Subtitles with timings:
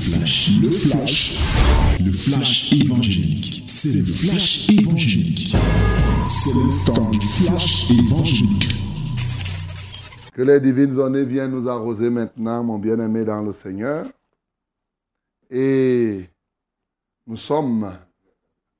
[0.00, 1.38] flash, le flash,
[2.00, 3.64] le flash évangélique.
[3.66, 5.54] C'est le flash évangélique.
[6.28, 8.74] C'est le temps du flash évangélique.
[10.32, 14.06] Que les divines années viennent nous arroser maintenant, mon bien-aimé dans le Seigneur.
[15.50, 16.24] Et
[17.26, 17.92] nous sommes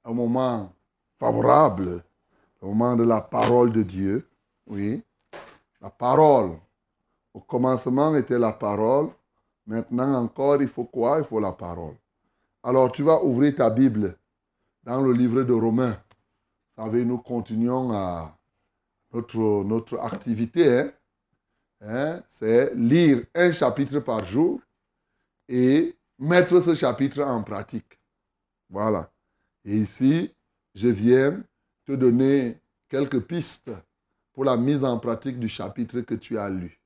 [0.04, 0.72] un moment
[1.18, 2.02] favorable,
[2.62, 4.26] au moment de la parole de Dieu.
[4.66, 5.02] Oui,
[5.82, 6.52] la parole.
[7.34, 9.10] Au commencement était la parole.
[9.70, 11.20] Maintenant encore, il faut quoi?
[11.20, 11.94] Il faut la parole.
[12.60, 14.18] Alors tu vas ouvrir ta Bible
[14.82, 15.96] dans le livre de Romains.
[16.76, 18.36] Vous savez, nous continuons à
[19.12, 20.76] notre, notre activité.
[20.76, 20.92] Hein?
[21.82, 22.20] Hein?
[22.28, 24.60] C'est lire un chapitre par jour
[25.48, 27.96] et mettre ce chapitre en pratique.
[28.70, 29.12] Voilà.
[29.64, 30.34] Et ici,
[30.74, 31.44] je viens
[31.86, 32.58] te donner
[32.88, 33.70] quelques pistes
[34.32, 36.80] pour la mise en pratique du chapitre que tu as lu.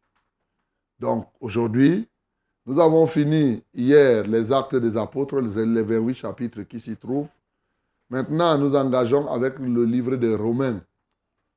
[0.99, 2.11] Donc, aujourd'hui,
[2.67, 7.31] nous avons fini hier les actes des apôtres, les 28 chapitres qui s'y trouvent.
[8.09, 10.81] Maintenant, nous engageons avec le livre des Romains.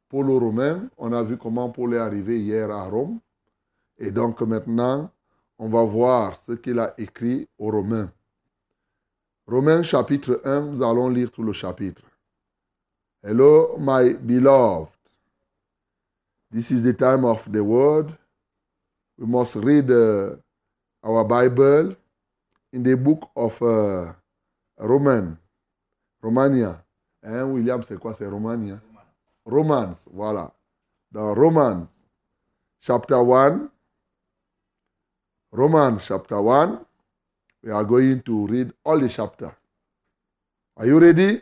[0.10, 3.20] Paul aux Romains, on a vu comment Paul est arrivé hier à Rome.
[3.98, 5.10] Et donc maintenant,
[5.60, 8.12] on va voir ce qu'il a écrit aux Romains.
[9.48, 12.04] Romains chapitre 1, nous allons lire tout le chapitre.
[13.24, 14.90] Hello, my beloved.
[16.52, 18.12] This is the time of the word.
[19.18, 20.36] We must read uh,
[21.08, 21.96] our Bible
[22.74, 24.14] in the book of uh,
[24.78, 25.38] Roman,
[26.22, 26.84] Romania.
[27.24, 28.14] Hein, William, c'est quoi?
[28.18, 28.80] C'est Romania?
[29.46, 30.52] Romans, voilà.
[31.12, 31.88] Dans Romans,
[32.82, 33.70] chapter 1.
[35.52, 36.80] Romans, chapter 1.
[37.64, 39.56] We are going to read all the chapter.
[40.76, 41.42] Are you ready?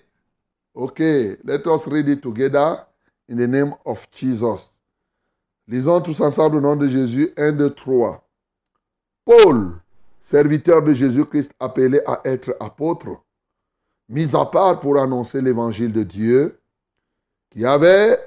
[0.75, 2.85] Okay, let us read it together
[3.27, 4.71] in the name of Jesus.
[5.67, 7.33] Lisons tous ensemble au nom de Jésus.
[7.35, 8.24] 1, 2, 3.
[9.25, 9.71] Paul,
[10.21, 13.23] serviteur de Jésus-Christ appelé à être apôtre,
[14.07, 16.59] mis à part pour annoncer l'évangile de Dieu,
[17.49, 18.19] qui avait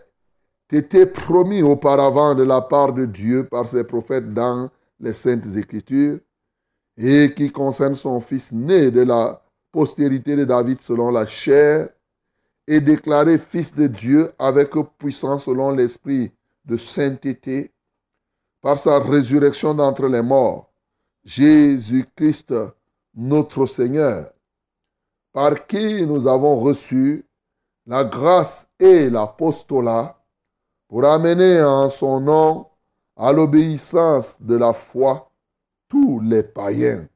[0.71, 6.19] été promis auparavant de la part de Dieu par ses prophètes dans les saintes écritures,
[6.97, 9.41] et qui concerne son fils né de la
[9.71, 11.91] postérité de David selon la chair,
[12.67, 16.33] et déclaré fils de Dieu avec puissance selon l'esprit
[16.65, 17.71] de sainteté,
[18.61, 20.68] par sa résurrection d'entre les morts,
[21.29, 22.55] Jésus-Christ,
[23.15, 24.33] notre Seigneur,
[25.31, 27.27] par qui nous avons reçu
[27.85, 30.19] la grâce et l'apostolat
[30.89, 32.67] pour amener en son nom
[33.15, 35.31] à l'obéissance de la foi
[35.91, 37.07] tous les païens,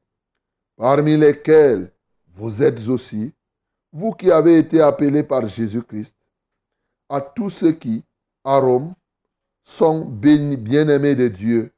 [0.76, 1.90] parmi lesquels
[2.34, 3.34] vous êtes aussi,
[3.94, 6.16] vous qui avez été appelés par Jésus-Christ,
[7.08, 8.04] à tous ceux qui,
[8.44, 8.92] à Rome,
[9.64, 11.72] sont bien-aimés de Dieu,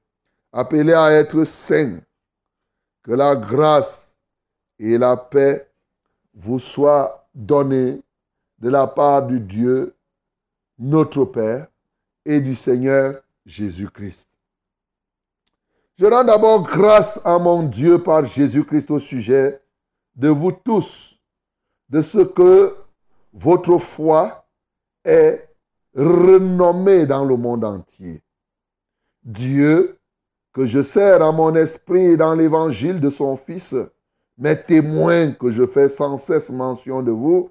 [0.53, 2.01] appelés à être saints.
[3.05, 4.13] Que la grâce
[4.79, 5.71] et la paix
[6.35, 8.01] vous soient données
[8.59, 9.95] de la part du Dieu,
[10.79, 11.69] notre Père,
[12.25, 14.29] et du Seigneur Jésus-Christ.
[15.97, 19.61] Je rends d'abord grâce à mon Dieu par Jésus-Christ au sujet
[20.17, 21.21] de vous tous,
[21.89, 22.75] de ce que
[23.33, 24.47] votre foi
[25.05, 25.49] est
[25.95, 28.23] renommée dans le monde entier.
[29.23, 29.99] Dieu,
[30.55, 33.75] que je sers à mon esprit dans l'évangile de son Fils,
[34.39, 37.51] mes témoins que je fais sans cesse mention de vous,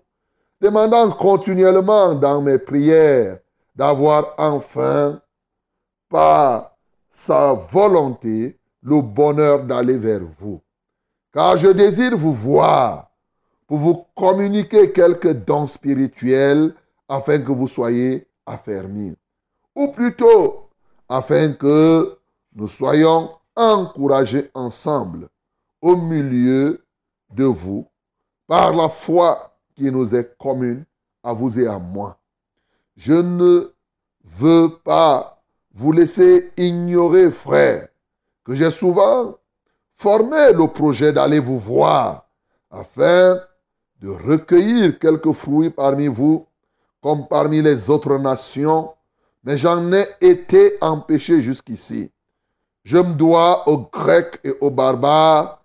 [0.61, 3.39] demandant continuellement dans mes prières
[3.75, 5.19] d'avoir enfin,
[6.09, 6.77] par
[7.09, 10.61] sa volonté, le bonheur d'aller vers vous.
[11.33, 13.09] Car je désire vous voir
[13.67, 16.73] pour vous communiquer quelques dons spirituels
[17.09, 19.15] afin que vous soyez affermis.
[19.75, 20.69] Ou plutôt,
[21.09, 22.17] afin que
[22.55, 25.29] nous soyons encouragés ensemble
[25.81, 26.83] au milieu
[27.31, 27.87] de vous
[28.47, 30.85] par la foi qui nous est commune
[31.23, 32.17] à vous et à moi.
[32.95, 33.73] Je ne
[34.23, 35.41] veux pas
[35.73, 37.87] vous laisser ignorer, frère,
[38.43, 39.35] que j'ai souvent
[39.95, 42.27] formé le projet d'aller vous voir
[42.69, 43.39] afin
[43.99, 46.45] de recueillir quelques fruits parmi vous
[47.01, 48.93] comme parmi les autres nations,
[49.43, 52.12] mais j'en ai été empêché jusqu'ici.
[52.83, 55.63] Je me dois aux Grecs et aux barbares,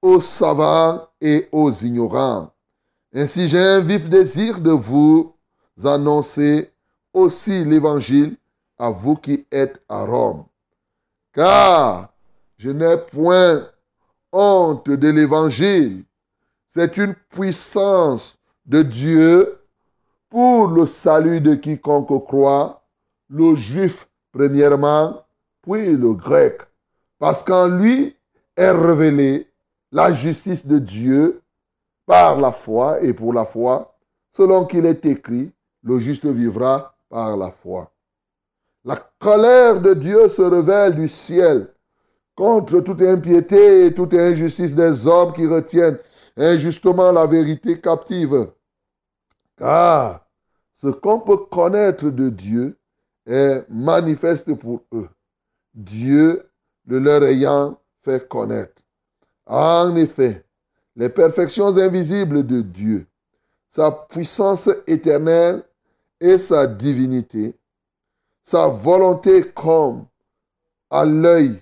[0.00, 2.52] aux savants et aux ignorants.
[3.14, 5.34] Ainsi j'ai un vif désir de vous
[5.84, 6.72] annoncer
[7.12, 8.36] aussi l'évangile
[8.78, 10.44] à vous qui êtes à Rome.
[11.32, 12.12] Car
[12.56, 13.68] je n'ai point
[14.32, 16.04] honte de l'évangile.
[16.68, 19.58] C'est une puissance de Dieu
[20.30, 22.82] pour le salut de quiconque croit,
[23.28, 25.22] le juif premièrement,
[25.62, 26.62] puis le grec.
[27.18, 28.16] Parce qu'en lui
[28.56, 29.48] est révélée
[29.90, 31.42] la justice de Dieu
[32.06, 33.96] par la foi et pour la foi,
[34.32, 37.90] selon qu'il est écrit, le juste vivra par la foi.
[38.84, 41.68] La colère de Dieu se révèle du ciel
[42.34, 45.98] contre toute impiété et toute injustice des hommes qui retiennent
[46.36, 48.50] injustement la vérité captive.
[49.56, 50.26] Car
[50.74, 52.76] ce qu'on peut connaître de Dieu
[53.26, 55.08] est manifeste pour eux,
[55.74, 56.48] Dieu
[56.86, 58.82] le leur ayant fait connaître.
[59.46, 60.44] En effet,
[60.96, 63.06] les perfections invisibles de Dieu,
[63.70, 65.62] sa puissance éternelle
[66.20, 67.54] et sa divinité,
[68.44, 70.06] sa volonté comme
[70.90, 71.60] à l'œil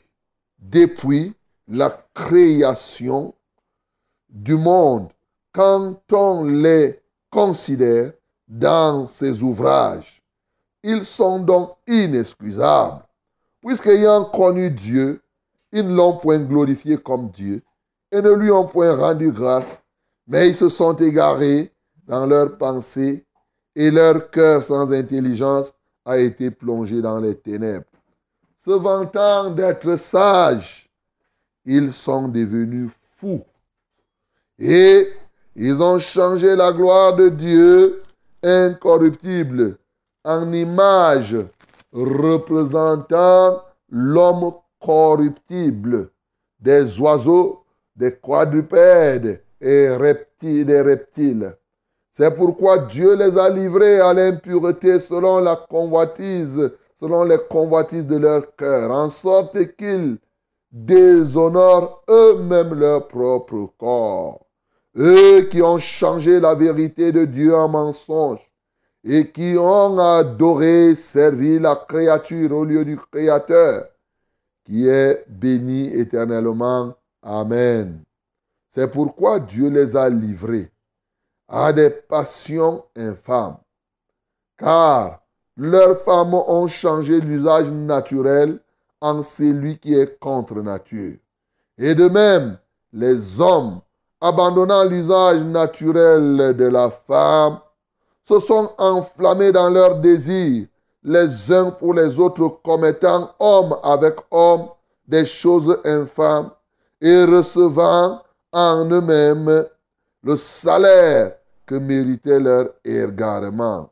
[0.58, 1.34] depuis
[1.68, 3.34] la création
[4.28, 5.08] du monde
[5.52, 8.12] quand on les considère
[8.48, 10.22] dans ses ouvrages.
[10.82, 13.02] Ils sont donc inexcusables,
[13.60, 15.20] puisqu'ayant connu Dieu,
[15.72, 17.62] ils ne l'ont point glorifié comme Dieu
[18.10, 19.82] et ne lui ont point rendu grâce,
[20.26, 21.72] mais ils se sont égarés
[22.06, 23.24] dans leurs pensées
[23.76, 25.72] et leur cœur sans intelligence
[26.04, 27.86] a été plongé dans les ténèbres.
[28.64, 30.88] Se vantant d'être sages,
[31.64, 33.44] ils sont devenus fous.
[34.58, 35.12] Et
[35.54, 38.02] ils ont changé la gloire de Dieu
[38.42, 39.78] incorruptible
[40.24, 41.36] en image
[41.92, 46.10] représentant l'homme corruptible,
[46.58, 47.64] des oiseaux,
[47.96, 51.56] des quadrupèdes et reptiles, des reptiles.
[52.10, 58.16] C'est pourquoi Dieu les a livrés à l'impureté selon la convoitise, selon les convoitises de
[58.18, 60.18] leur cœur, en sorte qu'ils
[60.72, 64.46] déshonorent eux-mêmes leur propre corps.
[64.96, 68.49] Eux qui ont changé la vérité de Dieu en mensonge
[69.04, 73.86] et qui ont adoré, servi la créature au lieu du Créateur,
[74.64, 76.94] qui est béni éternellement.
[77.22, 78.02] Amen.
[78.68, 80.70] C'est pourquoi Dieu les a livrés
[81.48, 83.56] à des passions infâmes,
[84.56, 85.20] car
[85.56, 88.60] leurs femmes ont changé l'usage naturel
[89.00, 91.16] en celui qui est contre nature.
[91.76, 92.58] Et de même,
[92.92, 93.80] les hommes,
[94.20, 97.58] abandonnant l'usage naturel de la femme,
[98.30, 100.68] se sont enflammés dans leurs désirs,
[101.02, 104.68] les uns pour les autres commettant homme avec homme
[105.08, 106.50] des choses infâmes
[107.00, 108.22] et recevant
[108.52, 109.66] en eux-mêmes
[110.22, 111.32] le salaire
[111.66, 113.90] que méritait leur égarement.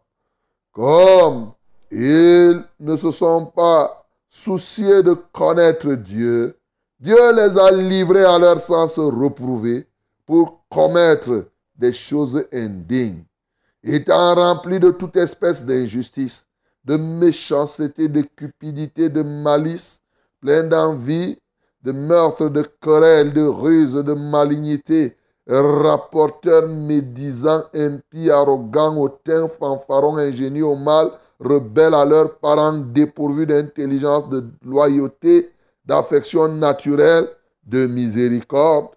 [0.73, 1.51] Comme
[1.91, 6.57] ils ne se sont pas souciés de connaître Dieu,
[7.01, 9.85] Dieu les a livrés à leur sens reprouvé
[10.27, 13.25] pour commettre des choses indignes,
[13.83, 16.47] étant remplis de toute espèce d'injustice,
[16.85, 20.03] de méchanceté, de cupidité, de malice,
[20.41, 21.39] plein d'envie,
[21.83, 25.17] de meurtre, de querelle, de ruse, de malignité,
[25.47, 31.11] rapporteurs médisants, impies, arrogants, hautains, fanfarons, ingénieux au mal,
[31.41, 35.53] rebelles à leurs parents, dépourvus d'intelligence, de loyauté,
[35.85, 37.29] d'affection naturelle,
[37.65, 38.89] de miséricorde.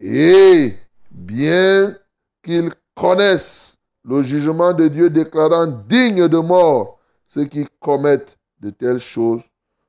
[0.00, 0.74] Et
[1.10, 1.96] bien
[2.42, 9.00] qu'ils connaissent le jugement de Dieu déclarant digne de mort ceux qui commettent de telles
[9.00, 9.42] choses,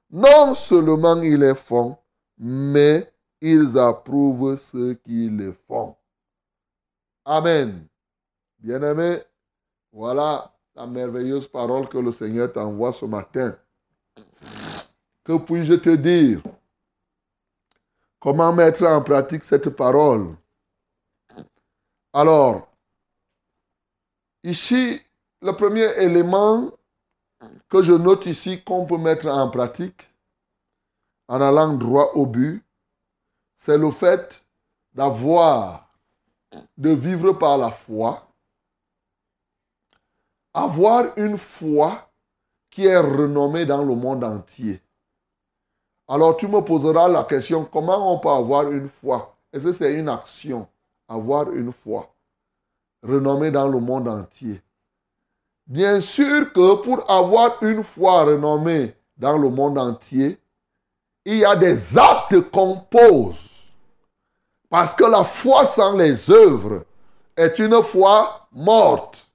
[0.10, 1.98] non seulement ils les font,
[2.38, 3.12] mais
[3.42, 5.96] ils approuvent ceux qui le font.
[7.24, 7.86] Amen.
[8.60, 9.20] Bien-aimé,
[9.92, 13.56] voilà la merveilleuse parole que le Seigneur t'envoie ce matin.
[15.24, 16.42] Que puis-je te dire?
[18.20, 20.36] Comment mettre en pratique cette parole?
[22.12, 22.68] Alors,
[24.46, 25.02] ici,
[25.42, 26.72] le premier élément
[27.70, 30.08] que je note ici qu'on peut mettre en pratique
[31.28, 32.64] en allant droit au but,
[33.58, 34.44] c'est le fait
[34.94, 35.90] d'avoir,
[36.78, 38.28] de vivre par la foi,
[40.54, 42.10] avoir une foi
[42.70, 44.80] qui est renommée dans le monde entier.
[46.08, 49.36] Alors tu me poseras la question, comment on peut avoir une foi?
[49.52, 50.68] Est-ce que c'est une action,
[51.08, 52.15] avoir une foi?
[53.04, 54.62] Renommée dans le monde entier
[55.68, 60.40] Bien sûr que pour avoir une foi renommée dans le monde entier,
[61.26, 63.50] il y a des actes qu'on pose.
[64.70, 66.84] Parce que la foi sans les œuvres
[67.36, 69.28] est une foi morte.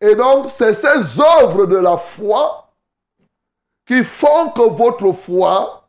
[0.00, 2.68] Et donc, c'est ces œuvres de la foi
[3.86, 5.88] qui font que votre foi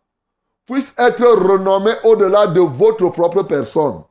[0.66, 4.02] puisse être renommée au-delà de votre propre personne.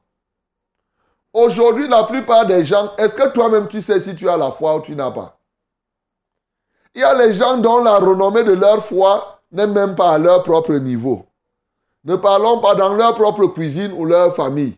[1.32, 4.76] Aujourd'hui, la plupart des gens, est-ce que toi-même tu sais si tu as la foi
[4.76, 5.38] ou tu n'as pas?
[6.94, 10.18] Il y a les gens dont la renommée de leur foi n'est même pas à
[10.18, 11.26] leur propre niveau.
[12.04, 14.76] Ne parlons pas dans leur propre cuisine ou leur famille.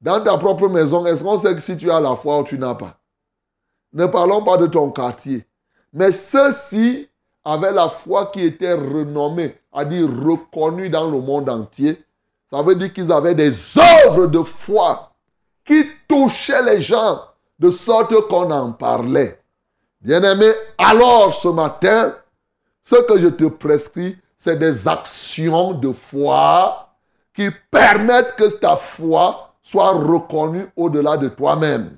[0.00, 2.58] Dans ta propre maison, est-ce qu'on sait que si tu as la foi ou tu
[2.58, 2.98] n'as pas?
[3.94, 5.46] Ne parlons pas de ton quartier.
[5.92, 7.08] Mais ceux-ci
[7.44, 12.02] avaient la foi qui était renommée, à dire reconnue dans le monde entier.
[12.50, 15.11] Ça veut dire qu'ils avaient des œuvres de foi
[15.64, 17.20] qui touchaient les gens
[17.58, 19.40] de sorte qu'on en parlait.
[20.00, 22.14] Bien-aimé, alors ce matin,
[22.82, 26.88] ce que je te prescris, c'est des actions de foi
[27.34, 31.96] qui permettent que ta foi soit reconnue au-delà de toi-même.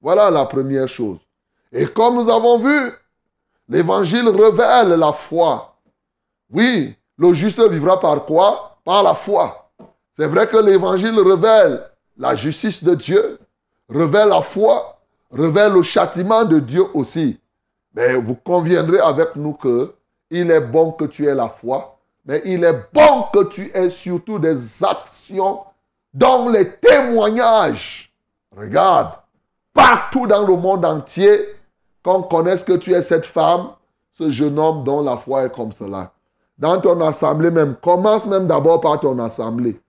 [0.00, 1.18] Voilà la première chose.
[1.72, 2.92] Et comme nous avons vu,
[3.68, 5.76] l'évangile révèle la foi.
[6.50, 8.78] Oui, le juste vivra par quoi?
[8.84, 9.70] Par la foi.
[10.16, 11.82] C'est vrai que l'évangile révèle
[12.18, 13.38] la justice de Dieu,
[13.88, 14.98] révèle la foi,
[15.30, 17.38] révèle le châtiment de Dieu aussi.
[17.94, 19.94] Mais vous conviendrez avec nous que
[20.30, 23.90] il est bon que tu aies la foi, mais il est bon que tu aies
[23.90, 25.60] surtout des actions
[26.12, 28.12] dont les témoignages,
[28.54, 29.12] regarde,
[29.72, 31.40] partout dans le monde entier,
[32.02, 33.70] qu'on connaisse que tu es cette femme,
[34.12, 36.12] ce jeune homme dont la foi est comme cela.
[36.58, 39.80] Dans ton assemblée même, commence même d'abord par ton assemblée.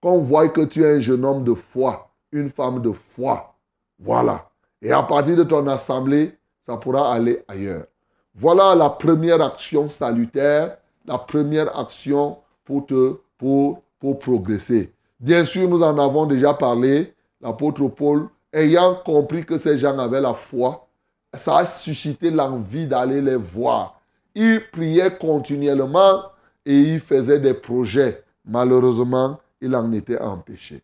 [0.00, 3.54] Qu'on voit que tu es un jeune homme de foi, une femme de foi.
[3.98, 4.48] Voilà.
[4.80, 7.86] Et à partir de ton assemblée, ça pourra aller ailleurs.
[8.34, 14.92] Voilà la première action salutaire, la première action pour te pour, pour progresser.
[15.18, 17.14] Bien sûr, nous en avons déjà parlé.
[17.40, 20.88] L'apôtre Paul, ayant compris que ces gens avaient la foi,
[21.34, 24.00] ça a suscité l'envie d'aller les voir.
[24.34, 26.22] Il priait continuellement
[26.66, 28.24] et il faisait des projets.
[28.44, 30.82] Malheureusement, il en était empêché.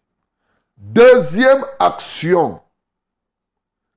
[0.77, 2.61] Deuxième action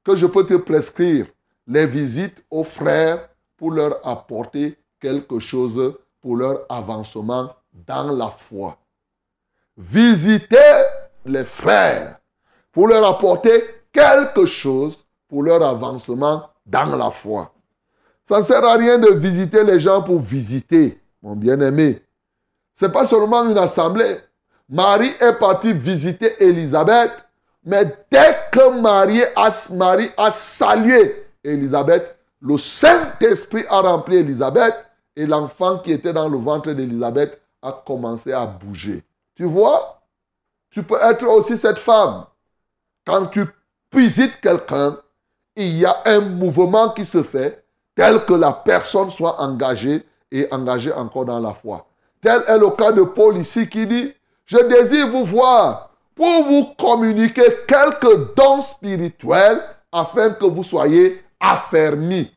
[0.04, 1.28] que je peux te prescrire,
[1.66, 8.78] les visites aux frères pour leur apporter quelque chose pour leur avancement dans la foi.
[9.76, 10.84] Visiter
[11.26, 12.20] les frères
[12.72, 17.54] pour leur apporter quelque chose pour leur avancement dans la foi.
[18.28, 22.02] Ça ne sert à rien de visiter les gens pour visiter, mon bien-aimé.
[22.76, 24.20] Ce n'est pas seulement une assemblée.
[24.70, 27.12] Marie est partie visiter Élisabeth,
[27.64, 34.76] mais dès que Marie a, salué Élisabeth, le Saint-Esprit a rempli Élisabeth
[35.16, 39.04] et l'enfant qui était dans le ventre d'Élisabeth a commencé à bouger.
[39.36, 40.02] Tu vois?
[40.70, 42.26] Tu peux être aussi cette femme.
[43.06, 43.46] Quand tu
[43.94, 44.98] visites quelqu'un,
[45.56, 47.64] il y a un mouvement qui se fait
[47.96, 51.88] tel que la personne soit engagée et engagée encore dans la foi.
[52.22, 54.14] Tel est le cas de Paul ici qui dit,
[54.48, 59.62] je désire vous voir pour vous communiquer quelques dons spirituels
[59.92, 62.32] afin que vous soyez affermi.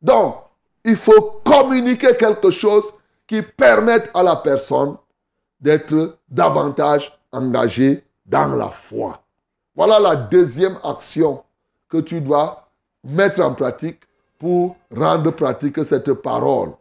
[0.00, 0.36] Donc,
[0.84, 2.84] il faut communiquer quelque chose
[3.26, 4.96] qui permette à la personne
[5.58, 9.22] d'être davantage engagée dans la foi.
[9.74, 11.42] Voilà la deuxième action
[11.88, 12.68] que tu dois
[13.02, 14.02] mettre en pratique
[14.38, 16.72] pour rendre pratique cette parole.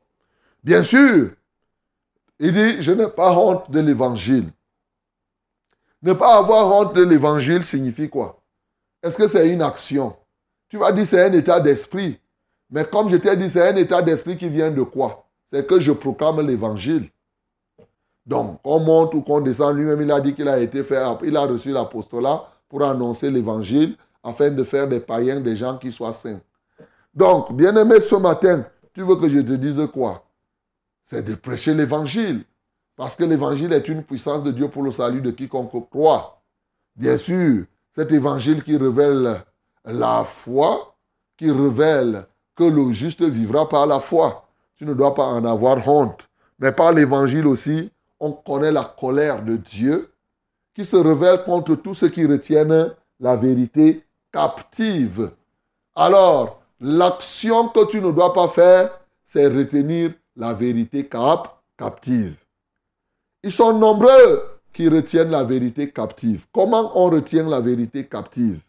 [0.64, 1.32] Bien sûr,
[2.40, 4.50] il dit, je n'ai pas honte de l'évangile.
[6.02, 8.42] Ne pas avoir honte de l'évangile signifie quoi?
[9.02, 10.16] Est-ce que c'est une action?
[10.70, 12.20] Tu vas dire c'est un état d'esprit.
[12.70, 15.25] Mais comme je t'ai dit, c'est un état d'esprit qui vient de quoi?
[15.52, 17.10] C'est que je proclame l'évangile.
[18.25, 21.38] Donc, qu'on monte ou qu'on descend, lui-même, il a dit qu'il a été fait, il
[21.38, 26.13] a reçu l'apostolat pour annoncer l'évangile afin de faire des païens des gens qui soient
[26.13, 26.40] saints.
[27.13, 30.25] Donc, bien-aimé, ce matin, tu veux que je te dise quoi?
[31.06, 32.46] C'est de prêcher l'évangile.
[32.96, 36.42] Parce que l'évangile est une puissance de Dieu pour le salut de quiconque croit.
[36.96, 39.44] Bien sûr, cet évangile qui révèle
[39.86, 40.96] la foi
[41.38, 44.48] qui révèle que le juste vivra par la foi.
[44.76, 46.30] Tu ne dois pas en avoir honte.
[46.60, 50.14] Mais par l'évangile aussi, on connaît la colère de Dieu
[50.76, 55.32] qui se révèle contre tous ceux qui retiennent la vérité captive.
[55.96, 58.92] Alors, l'action que tu ne dois pas faire,
[59.26, 62.44] c'est retenir la vérité cap captive.
[63.44, 66.46] Ils sont nombreux qui retiennent la vérité captive.
[66.52, 68.62] Comment on retient la vérité captive?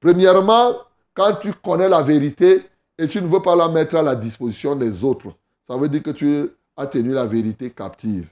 [0.00, 0.76] Premièrement,
[1.14, 2.64] quand tu connais la vérité
[2.96, 5.32] et tu ne veux pas la mettre à la disposition des autres,
[5.66, 8.28] ça veut dire que tu as tenu la vérité captive.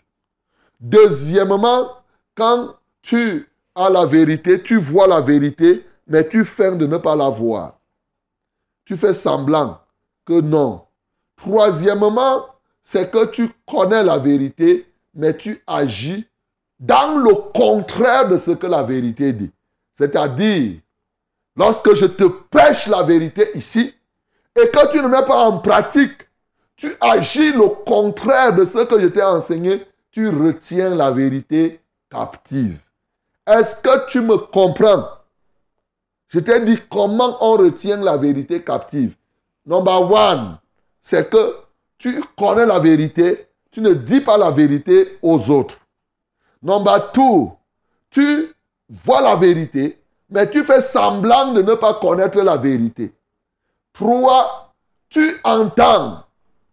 [0.78, 1.88] Deuxièmement,
[2.34, 7.16] quand tu as la vérité, tu vois la vérité, mais tu feins de ne pas
[7.16, 7.78] la voir.
[8.84, 9.80] Tu fais semblant
[10.24, 10.85] que non.
[11.36, 12.46] Troisièmement,
[12.82, 16.26] c'est que tu connais la vérité, mais tu agis
[16.78, 19.50] dans le contraire de ce que la vérité dit.
[19.94, 20.80] C'est-à-dire,
[21.56, 23.94] Lorsque je te prêche la vérité ici,
[24.54, 26.28] et que tu ne mets pas en pratique,
[26.76, 32.78] tu agis le contraire de ce que je t'ai enseigné, tu retiens la vérité captive.
[33.46, 35.08] Est-ce que tu me comprends?
[36.28, 39.14] Je t'ai dit comment on retient la vérité captive.
[39.64, 40.58] Number one,
[41.06, 41.54] c'est que
[41.98, 45.78] tu connais la vérité, tu ne dis pas la vérité aux autres.
[46.60, 47.52] Number two,
[48.10, 48.52] tu
[49.04, 53.12] vois la vérité, mais tu fais semblant de ne pas connaître la vérité.
[53.92, 54.74] Trois,
[55.08, 56.24] tu entends,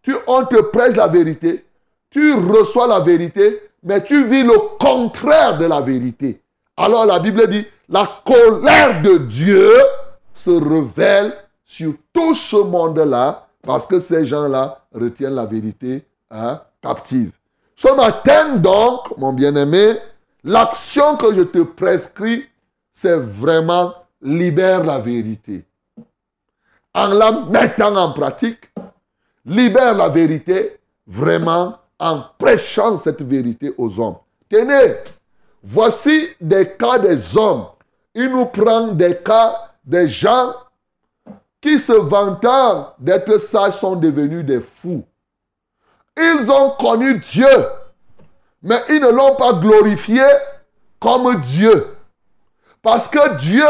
[0.01, 1.65] tu, on te la vérité,
[2.09, 6.41] tu reçois la vérité, mais tu vis le contraire de la vérité.
[6.75, 9.71] Alors la Bible dit, la colère de Dieu
[10.33, 17.31] se révèle sur tout ce monde-là, parce que ces gens-là retiennent la vérité hein, captive.
[17.75, 19.97] Ce matin donc, mon bien-aimé,
[20.43, 22.45] l'action que je te prescris,
[22.91, 25.65] c'est vraiment libère la vérité.
[26.93, 28.71] En la mettant en pratique,
[29.45, 34.17] libère la vérité vraiment en prêchant cette vérité aux hommes.
[34.49, 34.97] Tenez,
[35.63, 37.65] voici des cas des hommes.
[38.13, 40.53] Il nous prend des cas des gens
[41.63, 45.05] qui se vantant d'être sages sont devenus des fous.
[46.17, 47.47] Ils ont connu Dieu,
[48.61, 50.25] mais ils ne l'ont pas glorifié
[50.99, 51.95] comme Dieu.
[52.81, 53.65] Parce que Dieu,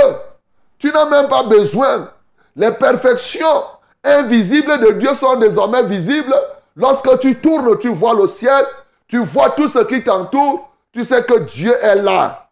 [0.80, 2.10] tu n'as même pas besoin.
[2.56, 3.64] Les perfections
[4.04, 6.36] invisibles de Dieu sont désormais visibles.
[6.76, 8.66] Lorsque tu tournes, tu vois le ciel,
[9.08, 12.50] tu vois tout ce qui t'entoure, tu sais que Dieu est là.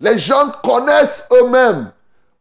[0.00, 1.92] Les gens connaissent eux-mêmes,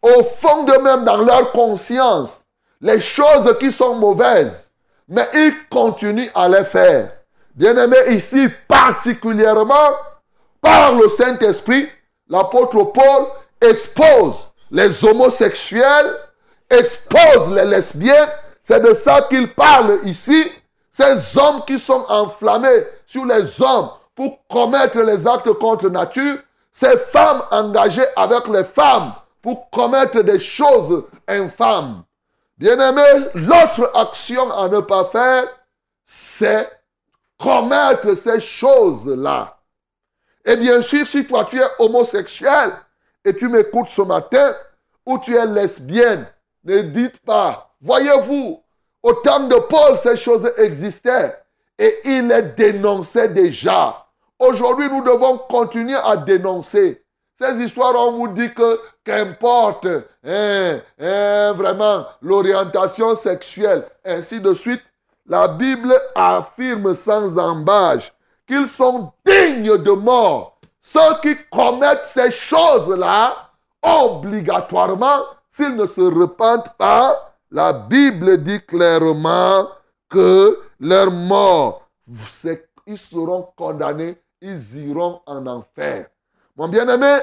[0.04, 2.42] au fond d'eux-mêmes, dans leur conscience,
[2.80, 4.74] les choses qui sont mauvaises
[5.08, 7.12] mais il continue à les faire.
[7.56, 9.92] Bien-aimé, ici, particulièrement,
[10.62, 11.88] par le Saint-Esprit,
[12.28, 13.28] l'apôtre Paul
[13.62, 14.36] expose
[14.72, 16.18] les homosexuels,
[16.70, 18.30] expose les lesbiennes.
[18.64, 20.52] C'est de ça qu'il parle ici.
[20.90, 26.38] Ces hommes qui sont enflammés sur les hommes pour commettre les actes contre nature,
[26.72, 32.04] ces femmes engagées avec les femmes pour commettre des choses infâmes.
[32.58, 35.46] Bien-aimé, l'autre action à ne pas faire,
[36.06, 36.68] c'est
[37.38, 39.60] commettre ces choses-là.
[40.46, 42.72] Et bien sûr, si toi tu es homosexuel
[43.26, 44.54] et tu m'écoutes ce matin,
[45.06, 46.26] ou tu es lesbienne,
[46.64, 48.64] ne dites pas, voyez-vous,
[49.02, 51.38] au temps de Paul, ces choses existaient
[51.78, 54.06] et il les dénonçait déjà.
[54.40, 57.03] Aujourd'hui, nous devons continuer à dénoncer.
[57.44, 59.86] Ces histoires, on vous dit que qu'importe
[60.24, 64.82] hein, hein, vraiment l'orientation sexuelle, ainsi de suite.
[65.26, 68.14] La Bible affirme sans embâche
[68.48, 70.58] qu'ils sont dignes de mort.
[70.80, 73.36] Ceux qui commettent ces choses-là,
[73.82, 79.68] obligatoirement, s'ils ne se repentent pas, la Bible dit clairement
[80.08, 81.90] que leur mort,
[82.88, 86.08] ils seront condamnés, ils iront en enfer.
[86.56, 87.20] Mon bien-aimé,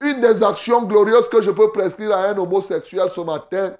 [0.00, 3.74] une des actions glorieuses que je peux prescrire à un homosexuel ce matin,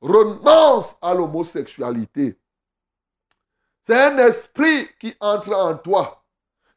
[0.00, 2.38] renonce à l'homosexualité.
[3.84, 6.22] C'est un esprit qui entre en toi.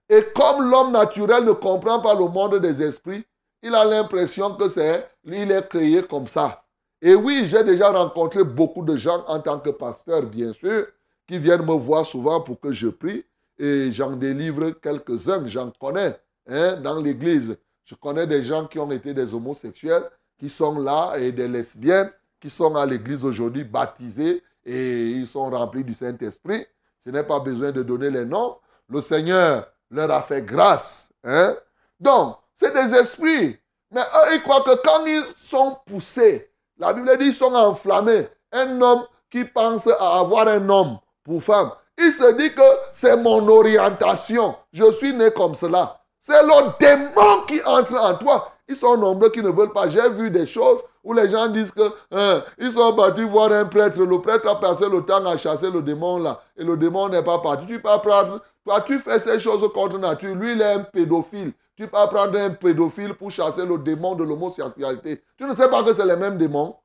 [0.09, 3.25] Et comme l'homme naturel ne comprend pas le monde des esprits,
[3.61, 6.63] il a l'impression que c'est, il est créé comme ça.
[7.01, 10.87] Et oui, j'ai déjà rencontré beaucoup de gens en tant que pasteur, bien sûr,
[11.27, 13.23] qui viennent me voir souvent pour que je prie.
[13.59, 16.19] Et j'en délivre quelques-uns, j'en connais.
[16.47, 17.57] Hein, dans l'église.
[17.85, 22.11] Je connais des gens qui ont été des homosexuels, qui sont là, et des lesbiennes,
[22.39, 26.65] qui sont à l'église aujourd'hui baptisés et ils sont remplis du Saint-Esprit.
[27.05, 28.57] Je n'ai pas besoin de donner les noms.
[28.89, 31.11] Le Seigneur leur a fait grâce.
[31.23, 31.55] Hein?
[31.99, 33.57] Donc, c'est des esprits.
[33.91, 38.27] Mais eux, ils croient que quand ils sont poussés, la Bible dit qu'ils sont enflammés.
[38.51, 42.61] Un homme qui pense avoir un homme pour femme, il se dit que
[42.93, 44.55] c'est mon orientation.
[44.73, 46.00] Je suis né comme cela.
[46.21, 48.51] C'est le démon qui entre en toi.
[48.67, 49.89] Ils sont nombreux qui ne veulent pas.
[49.89, 53.65] J'ai vu des choses où les gens disent que hein, ils sont partis voir un
[53.65, 53.99] prêtre.
[53.99, 56.39] Le prêtre a passé le temps à chasser le démon là.
[56.55, 57.65] Et le démon n'est pas parti.
[57.65, 58.39] Tu peux prendre.
[58.63, 60.35] Toi, tu fais ces choses contre nature.
[60.35, 61.53] Lui, il est un pédophile.
[61.75, 65.23] Tu peux prendre un pédophile pour chasser le démon de l'homosexualité.
[65.37, 66.75] Tu ne sais pas que c'est le même démon.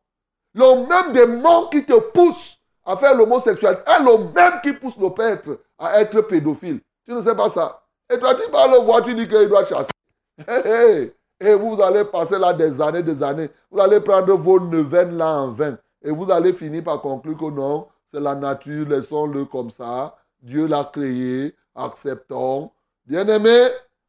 [0.54, 5.10] Le même démon qui te pousse à faire l'homosexualité est le même qui pousse le
[5.10, 6.80] prêtre à être pédophile.
[7.04, 7.82] Tu ne sais pas ça.
[8.08, 11.12] Et toi, tu vas le voir, tu dis qu'il doit chasser.
[11.38, 13.50] Et vous allez passer là des années, des années.
[13.70, 15.76] Vous allez prendre vos neuvaines là en vain.
[16.02, 20.16] Et vous allez finir par conclure que non, c'est la nature, laissons-le comme ça.
[20.40, 22.70] Dieu l'a créé, acceptons.
[23.04, 23.68] Bien-aimé,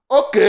[0.10, 0.40] ok,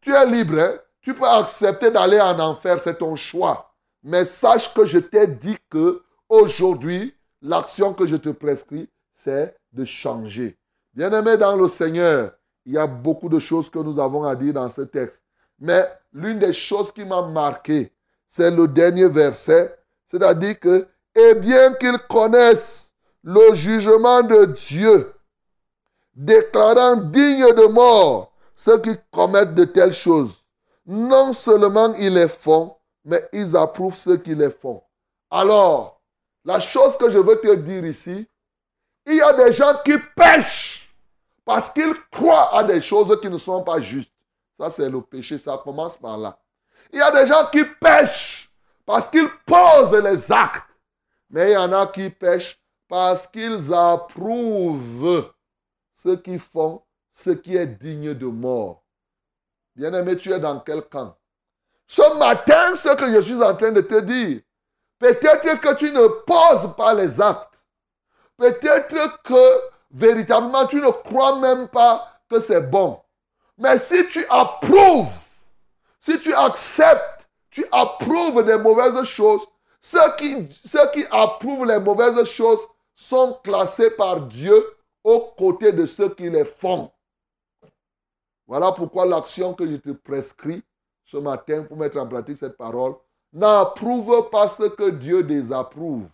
[0.00, 0.58] tu es libre.
[0.58, 0.74] Hein.
[1.00, 3.74] Tu peux accepter d'aller en enfer, c'est ton choix.
[4.02, 9.84] Mais sache que je t'ai dit que aujourd'hui, l'action que je te prescris, c'est de
[9.84, 10.56] changer.
[10.92, 12.32] Bien-aimé dans le Seigneur,
[12.66, 15.22] il y a beaucoup de choses que nous avons à dire dans ce texte.
[15.58, 17.92] Mais l'une des choses qui m'a marqué,
[18.28, 25.12] c'est le dernier verset, c'est-à-dire que, et bien qu'ils connaissent le jugement de Dieu,
[26.14, 30.44] déclarant dignes de mort ceux qui commettent de telles choses,
[30.86, 34.82] non seulement ils les font, mais ils approuvent ceux qui les font.
[35.30, 36.00] Alors,
[36.44, 38.26] la chose que je veux te dire ici,
[39.06, 40.83] il y a des gens qui pêchent
[41.44, 44.12] parce qu'ils croient à des choses qui ne sont pas justes.
[44.58, 46.38] Ça, c'est le péché, ça commence par là.
[46.92, 48.50] Il y a des gens qui pêchent
[48.86, 50.70] parce qu'ils posent les actes.
[51.30, 55.32] Mais il y en a qui pêchent parce qu'ils approuvent
[55.94, 58.84] ce qu'ils font, ce qui est digne de mort.
[59.74, 61.16] Bien-aimé, tu es dans quel camp?
[61.86, 64.40] Ce matin, ce que je suis en train de te dire,
[64.98, 67.64] peut-être que tu ne poses pas les actes.
[68.36, 73.00] Peut-être que véritablement tu ne crois même pas que c'est bon.
[73.56, 75.12] Mais si tu approuves,
[76.00, 79.42] si tu acceptes, tu approuves des mauvaises choses,
[79.80, 82.60] ceux qui, ceux qui approuvent les mauvaises choses
[82.96, 86.90] sont classés par Dieu aux côtés de ceux qui les font.
[88.46, 90.62] Voilà pourquoi l'action que je te prescris
[91.04, 92.94] ce matin pour mettre en pratique cette parole
[93.32, 96.06] n'approuve pas ce que Dieu désapprouve.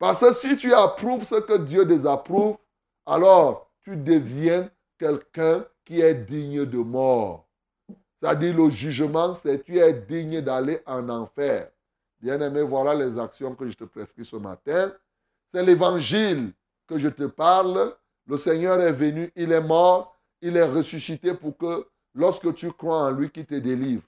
[0.00, 2.56] Parce que si tu approuves ce que Dieu désapprouve,
[3.04, 7.46] alors tu deviens quelqu'un qui est digne de mort.
[8.18, 11.70] C'est-à-dire le jugement, c'est tu es digne d'aller en enfer.
[12.18, 14.90] Bien-aimé, voilà les actions que je te prescris ce matin.
[15.52, 16.52] C'est l'évangile
[16.86, 17.94] que je te parle.
[18.26, 23.02] Le Seigneur est venu, il est mort, il est ressuscité pour que lorsque tu crois
[23.04, 24.02] en lui, qu'il te délivre.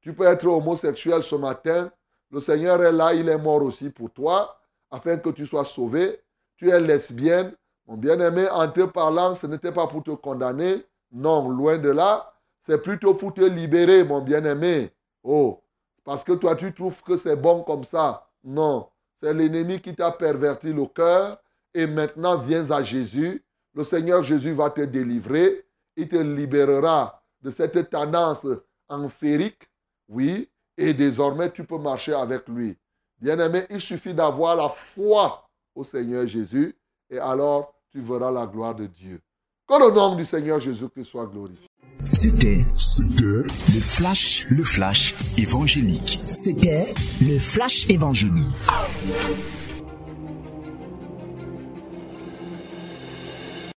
[0.00, 1.90] Tu peux être homosexuel ce matin.
[2.30, 4.61] Le Seigneur est là, il est mort aussi pour toi,
[4.92, 6.20] afin que tu sois sauvé.
[6.56, 7.52] Tu es lesbienne.
[7.88, 10.86] Mon bien-aimé, en te parlant, ce n'était pas pour te condamner.
[11.10, 12.32] Non, loin de là.
[12.60, 14.92] C'est plutôt pour te libérer, mon bien-aimé.
[15.24, 15.60] Oh,
[16.04, 18.28] parce que toi, tu trouves que c'est bon comme ça.
[18.44, 18.88] Non,
[19.20, 21.42] c'est l'ennemi qui t'a perverti le cœur.
[21.74, 23.44] Et maintenant, viens à Jésus.
[23.74, 25.66] Le Seigneur Jésus va te délivrer.
[25.96, 28.46] Il te libérera de cette tendance
[28.88, 29.68] enférique
[30.12, 32.76] oui, et désormais tu peux marcher avec lui.
[33.22, 36.74] Bien-aimé, il suffit d'avoir la foi au Seigneur Jésus
[37.08, 39.20] et alors tu verras la gloire de Dieu.
[39.68, 41.68] Que le nom du Seigneur Jésus-Christ soit glorifié.
[42.12, 46.18] C'était, c'était le flash, le flash évangélique.
[46.24, 48.50] C'était le flash évangélique.